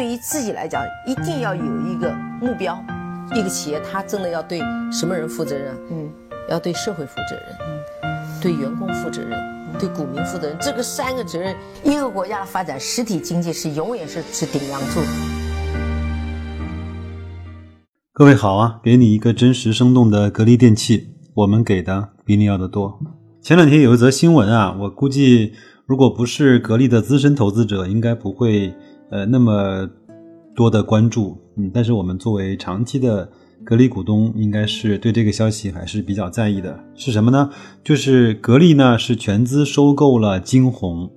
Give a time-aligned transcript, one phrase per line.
[0.00, 2.10] 对于自己来讲，一定要有一个
[2.40, 2.82] 目标。
[3.34, 4.58] 一个企业，它真的要对
[4.90, 5.76] 什么人负责任？
[5.90, 6.10] 嗯，
[6.48, 7.44] 要对社会负责任，
[8.04, 9.38] 嗯，对员工负责任，
[9.78, 10.56] 对股民负责任。
[10.58, 15.00] 这个三个责任，一个国家的发展，实体经济是永远是是顶梁柱。
[18.14, 22.98] 各位好啊，给你一个真实生动的格力电器，我们给的比你要的多。
[23.42, 25.52] 前两天有一则新闻啊，我估计
[25.84, 28.74] 如果不是格力的资深投资者，应该不会
[29.10, 29.88] 呃那么。
[30.52, 33.30] 多的关注，嗯，但是我们作为长期的
[33.64, 36.78] 格力股东，应该是对这个消息还是比较在意的。
[36.94, 37.48] 是什么呢？
[37.82, 41.08] 就是格力呢是全资收购了金鸿。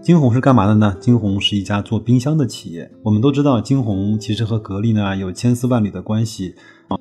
[0.00, 0.96] 金鸿是干嘛的呢？
[0.98, 2.90] 金鸿是一家做冰箱的企业。
[3.02, 6.54] 我们都知道，金鸿其实和格力呢有千丝万缕的关系。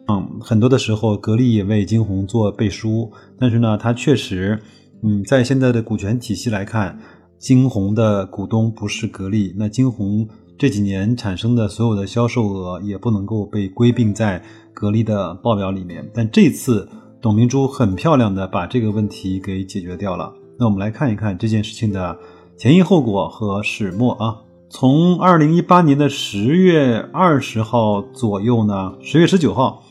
[0.09, 3.09] 嗯，很多的时候，格力也为金鸿做背书。
[3.39, 4.59] 但是呢，它确实，
[5.03, 6.99] 嗯，在现在的股权体系来看，
[7.45, 10.27] 金鸿的股东不是格力，那金鸿。
[10.57, 14.41] 这几年产生的所有的销售额也不能够被归并在
[14.73, 16.89] 格力的报表里面，但这次
[17.21, 20.33] 董明珠很漂亮的把这个问题给解决掉了。
[20.57, 22.17] 那我们来看一看这件事情的
[22.57, 24.37] 前因后果和始末啊。
[24.67, 29.83] 从二零一八年的十月二十号左右呢，十月十九号，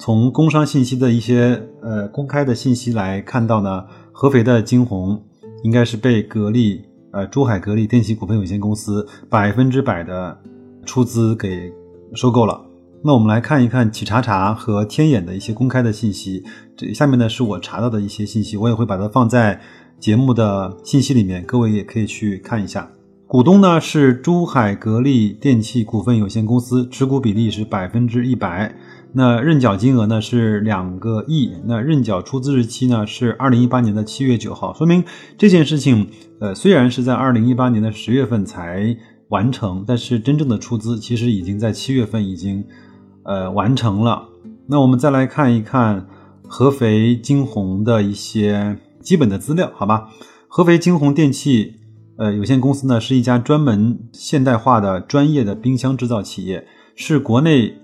[0.00, 5.22] 从工商信息的一些呃公开的信息来看到呢，合肥的金鸿
[5.62, 6.86] 应该是被格力。
[7.10, 10.38] 呃，珠海格力电器股份有限公司百分之百的
[10.84, 11.72] 出资给
[12.14, 12.60] 收购了。
[13.02, 16.42] 那我们来看一看企查查和天眼的一些公开的信息。
[16.76, 19.60] 这下面呢是我查到的一些信息，我也会把它放在
[19.98, 22.90] 节目的信息里面，各位也可以去看一下。
[23.26, 28.74] 股东呢是珠海格力电器股份有限公司，持股比例是百分之一百。
[29.14, 35.02] 那认缴金额呢是两个亿，那认缴出资日期呢是二零一八年的七月九号，说明
[35.38, 36.08] 这件事情，
[36.40, 38.94] 呃，虽然是在二零一八年的十月份才
[39.30, 42.62] 完成，但是真正的出资其实已经在七月份已经，
[43.24, 44.28] 呃，完成了。
[44.66, 46.06] 那我们再来看一看
[46.46, 50.10] 合肥金鸿的一些基本的资料，好吧？
[50.48, 51.76] 合肥金鸿电器
[52.18, 57.74] 呃有限公司呢是一家专门现代化的专业的冰箱制造企业，是国内。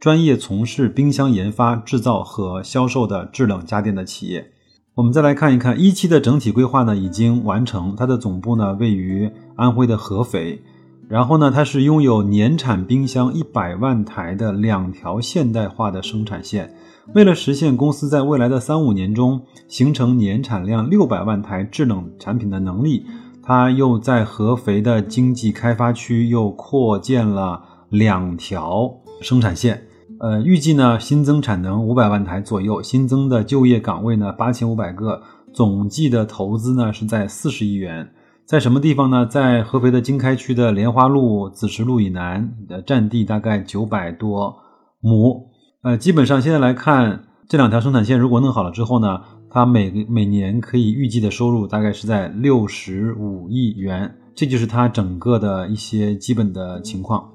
[0.00, 4.52] 专业从事冰箱研发、制造和销售的制冷家电的企业。
[4.94, 7.96] 我们再来看一看一期的整体规划呢，已经完成。
[7.96, 10.62] 它的总部呢位于安徽的合肥，
[11.08, 16.72] 然后呢，它是拥有年产冰箱一百万台的两条现代化的生产线。
[17.14, 23.04] 为了实现公司在未来的三五年中形成年产量六百万台制冷产品的能力，
[23.42, 29.82] 它又在合肥的经济开发区又扩建了两条生产线。
[30.20, 35.22] 呃，预计呢新增产能五百万台左右，新增的就业岗位呢八千五百个，
[35.54, 38.10] 总计的投资呢是在四十亿元，
[38.44, 39.24] 在什么地方呢？
[39.24, 44.56] 在合肥的经开区的莲花路、紫石路以南，的占地大概九百多
[45.00, 45.50] 亩。
[45.82, 57.30] 呃，基本上现在来看，这两条生产线如果弄好了之后呢，它每每年可以预计的收入大概是在六十五亿元，这就是它整个的一些基本的情况。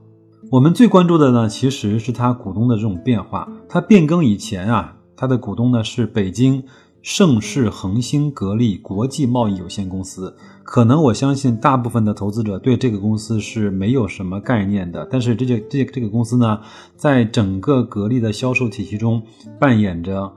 [0.51, 3.49] 我们最关注的呢，其实是它股东的这种变化。
[3.67, 6.63] 它变更以前啊，它的股东呢是北京
[7.01, 10.35] 盛世恒星格力国际贸易有限公司。
[10.63, 15.07] 可能我相信大部分的投资者对这个公司是没有什么概念的。
[15.09, 16.59] 但是这些这这个公司呢，
[16.95, 19.23] 在整个格力的销售体系中
[19.59, 20.31] 扮演着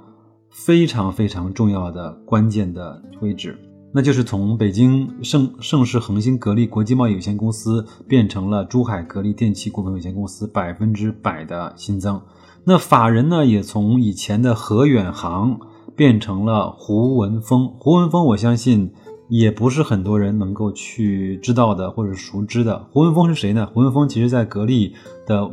[0.51, 3.59] 非常非常重要的关键的位置。
[3.97, 12.21] 那就是从北京盛盛世恒星格力国际贸易有限公司变成了珠海格力电器股份有限公司百分之百的新增。
[12.65, 15.59] 那法人呢，也从以前的何远航
[15.97, 17.69] 变成了胡文峰。
[17.79, 18.93] 胡文峰，我相信
[19.31, 22.87] 也不是很多人能够去知道的或者熟知的。
[22.93, 23.67] 胡文峰是谁呢？
[23.73, 24.93] 胡文峰其实在格力
[25.27, 25.51] 的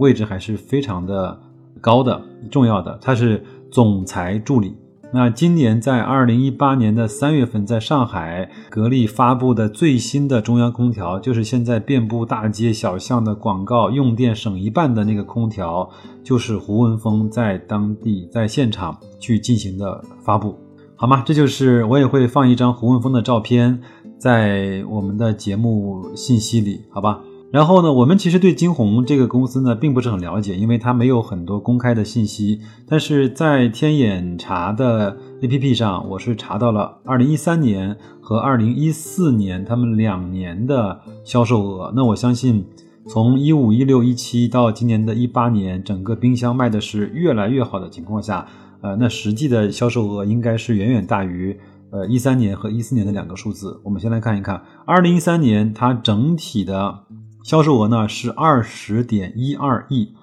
[0.00, 1.40] 位置还是非常的
[1.80, 4.74] 高的、重要的，他是总裁助理。
[5.14, 15.88] 那今年在二零一八年的三月份，在上海格力发布的最新的中央空调，就是现在遍布大街小巷的广告，用电省一半的那个空调，
[16.24, 20.58] 就是胡文峰在当地在现场去进行的发布，
[20.96, 21.22] 好吗？
[21.24, 23.80] 这就是我也会放一张胡文峰的照片
[24.18, 27.20] 在我们的节目信息里，好吧？
[27.54, 32.60] 然后呢，我们其实对金鸿这个公司呢并不是很了解，因为它没有很多公开的信息。
[32.88, 41.92] 但是在天眼查的 APP 上，我是查到了2013年和2014年他们两年的销售额。
[41.94, 42.66] 那我相信，
[43.06, 48.44] 从15、16、17到今年的一八年，整个冰箱卖的是越来越好的情况下，
[48.80, 51.56] 呃，那实际的销售额应该是远远大于
[51.92, 53.80] 呃13年和14年的两个数字。
[53.84, 57.04] 我们先来看一看2013年它整体的。
[57.44, 60.14] 销售额呢是二十点一二亿。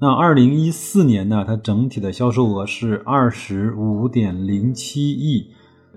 [0.00, 5.48] 那二零一四年呢，它整体的销售额是二十五点零七亿。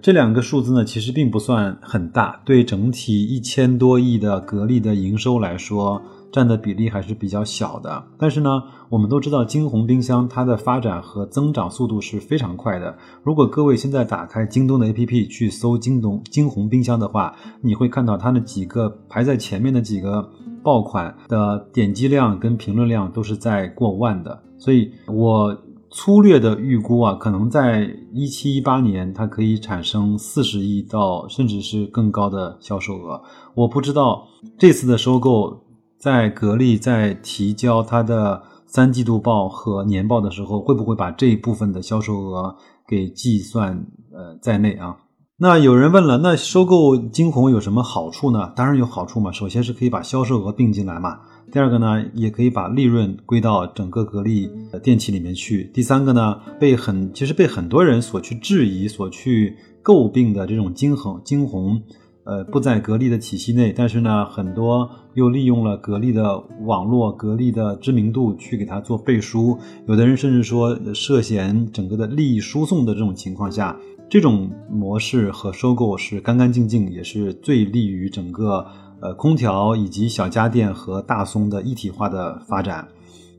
[0.02, 6.02] 这两个数字呢，其实并不算很大，对整体一千多亿的格力的营收来说。
[6.34, 8.50] 占的比例还是比较小的，但是呢，
[8.90, 12.98] 我们都知道金红冰箱它的发展和增长速度是非常快的。
[13.22, 20.28] 如果各位现在打开京东的 APP 去搜京东金红冰箱的话，你会看到它的几个排在前面的几个
[20.64, 24.42] 爆款的点击量跟评论量都是在过万的。
[24.58, 25.56] 所以我
[25.92, 33.22] 粗略的预估啊，可能在一七一八年它可以产生四十亿到甚至是更高的销售额。
[33.54, 34.28] 我不知道
[34.58, 35.62] 这次的收购。
[36.00, 42.54] 在格力在提交它的三季度报和年报的时候，会不会把这一部分的销售额
[42.86, 44.98] 给计算呃在内啊？
[45.38, 48.54] 那有人问了，那收购金鸿有什么好处呢？
[48.56, 49.32] 当然有好处嘛。
[49.32, 51.22] 首先是可以把销售额并进来嘛。
[51.52, 54.48] 第二个呢，也可以把利润归到整个格力
[54.84, 55.72] 电器里面去。
[55.74, 61.82] 第三个呢，被很其实被很多人所去质疑、所去诟病的这种金鸿金鸿。
[62.26, 69.58] 呃，不在格力的体系内，但是呢，很多又利用了格力的网络、格力的知名度去给它做背书。
[69.90, 73.78] 有的人甚至说涉嫌整个的利益输送的这种情况下，
[74.10, 78.66] 这种模式和收购是干干净净，也是最利于整个
[79.02, 82.88] 呃空调以及小家电和大松的一体化的发展。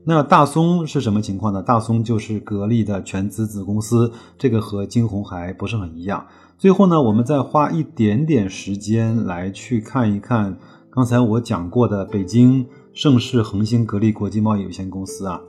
[0.03, 1.63] 那大松是什么情况呢？
[1.63, 6.27] 大松就是格力的全资子公司，这个和金鸿还不是很一样。
[6.57, 10.57] 最后呢，我们再花一点点时间来去看一看
[10.91, 15.41] 刚才我讲过的北京盛世恒星格力国际贸易有限公司啊，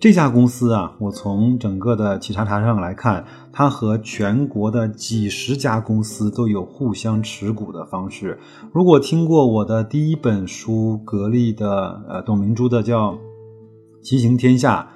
[0.00, 8.38] 这家公司啊，我从整个的企查查上来看，它和全国的几十家公司都有互相持股的方式。
[8.72, 13.12] 如果听过我的第一本书格力的呃董明珠的叫
[14.00, 14.88] 《骑行天下》，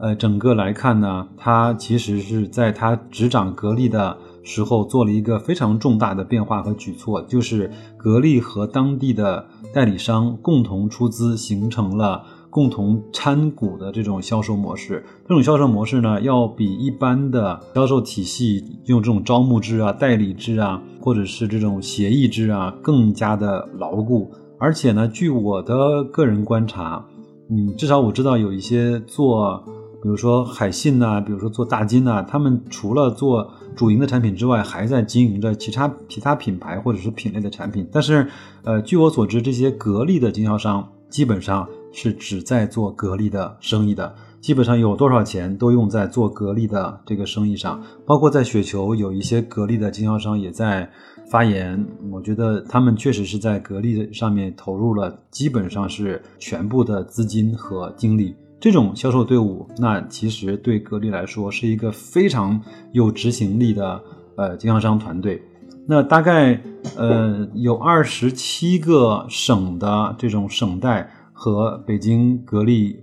[0.00, 4.18] 呃，整个来看呢，它其实是在它执掌格力的。
[4.42, 15.02] 时候做了一个非常重大的变化和举措，就是格力和当地的代理商共同出资，形成了共同参股的这种销售模式。
[15.22, 24.30] 这种销售模式呢，要比一般的销售体系用这种招募制啊、代理制啊，或者是这种协议制啊，更加的牢固。
[24.58, 27.06] 而且呢，据我的个人观察，
[27.48, 29.64] 嗯，至少我知道有一些做。
[30.02, 37.86] 比如说海信呐，比如说做大金呐，他们除了做主营的产品之外，还在经营着其他其他品牌或者是品类的产品。
[37.92, 38.26] 但是，
[38.64, 47.82] 呃，据我所知，这些格力的经销商基本上是只在做格力的生意的，基本上有多少钱都用在做格力的这个生意上。
[48.06, 50.90] 包括在雪球，有一些格力的经销商也在
[51.30, 58.34] 发言，我觉得他们确实是在格力上面投入了基本上是全部的资金和精力。
[58.60, 62.60] 这种销售队伍，那其实对格力来说是一个非常
[62.92, 64.02] 有执行力的
[64.36, 65.40] 呃经销商团队。
[65.86, 66.60] 那大概
[66.96, 71.10] 呃有二十七个省的这种省代
[71.42, 73.02] 和北京格力，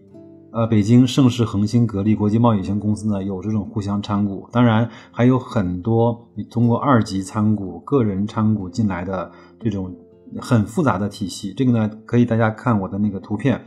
[0.51, 9.91] 呃北京盛世恒星格力国际贸易有限公司呢有这种互相参股，当然还有很多你通过二级参股、个人参股进来的这种
[10.39, 11.51] 很复杂的体系。
[11.57, 13.59] 这个呢可以大家看我的那个图片。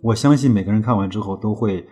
[0.00, 1.86] 我相信每个人看完之后都会，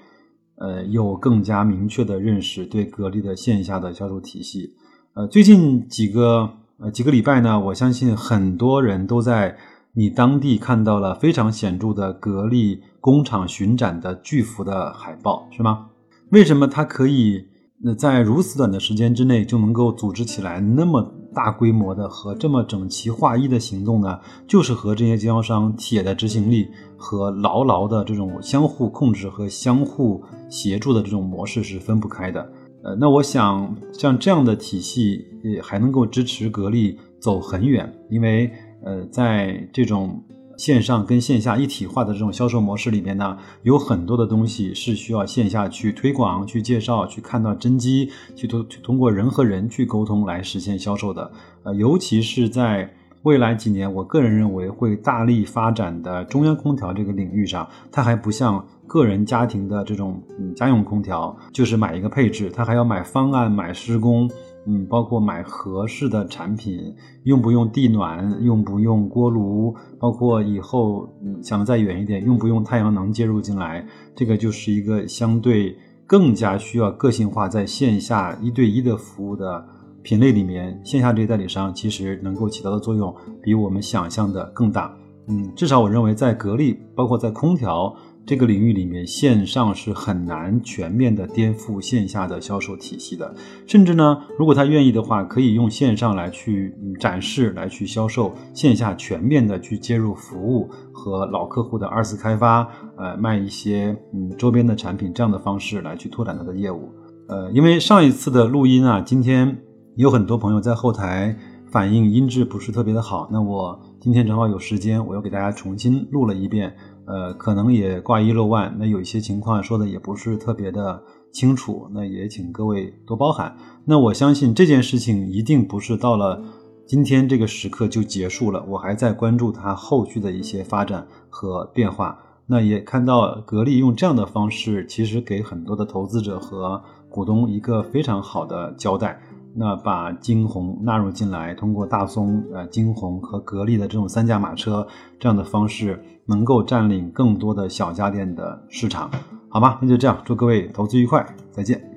[0.57, 4.75] 呃，有更加明确的认识对格力的线下的销售体系。
[5.13, 9.59] 呃，最近几个呃几个礼拜呢，我相信很多人都在
[9.95, 15.91] 你当地看到了非常显著的格力工厂巡展的巨幅的海报，是吗？
[16.31, 17.45] 为什么它可以
[17.85, 21.15] 那在如此短的时间之内就能够组织起来那么？
[21.35, 32.53] 大规模的和这么整齐划一的行动呢，就是和这些经销商铁的执行力和牢牢的这种相互控制和相互协助的这种模式是分不开的。
[32.85, 38.53] 呃，那我想像这样的体系也还能够支持格力走很远，因为
[38.85, 40.23] 呃，在这种。
[40.59, 51.33] 线上跟线下一体化的这种销售模式里面呢，有很多的东西是需要线下去推广、去介绍、去看到真机、去通通过人和人去沟通来实现销售的。
[51.65, 52.89] 呃，尤其是在
[53.23, 64.31] 未来几年，我个人认为会大力发展的中央空调这个领域上，它还不像个人家庭的这种嗯家用空调，就是买一个配置，它还要买方案、买施工。
[64.65, 75.77] 嗯，包括买合适的产品，用不用地暖，用不用锅炉，包括以后嗯想的再远一点，用不用太阳能接入进来，这个就是一个相对
[76.07, 79.67] 更加需要个性化，在线下一对一的服务的
[80.03, 84.95] 品类里面，线下这些代理商其实能够起到的作用比我们想象的更大。
[85.29, 87.95] 嗯，至少我认为在格力，包括在空调。
[88.25, 93.35] 这个领域里面，线上是很难全面的颠覆线下的销售体系的。
[93.67, 106.91] 甚至呢，如果他愿意的话，可以用线上来去展示、来去销售，线下全面的去接入服务和老客户的二次开发，呃，卖一些嗯周边的产品这样的方式来去拓展他的业务。
[107.29, 109.59] 呃，因为上一次的录音啊，今天
[109.97, 111.37] 有很多朋友在后台
[111.71, 116.75] 反映音质不是特别的好，那我今天正好有时间，我又给大家重新录了一遍。
[117.13, 123.55] 呃，可能也挂一漏万，那有一些情况说的也不是特别的清楚，那也请各位多包涵。
[123.85, 126.43] 那我相信这件事情一定不是到了
[126.87, 132.19] 今天这个时刻就结束了，我还在关注它后续的一些发展和变化。
[132.47, 139.21] 那也看到格力用这样的方式，其实给很多的投资者和股东一个非常好的交代。
[139.55, 144.87] 那把金鸿纳入进来，通过大松、呃金鸿和格力的这种三驾马车
[145.19, 149.11] 这样的方式，能够占领更多的小家电的市场，
[149.49, 149.79] 好吗？
[149.83, 151.92] 那就这样，祝各位投资愉快，再见。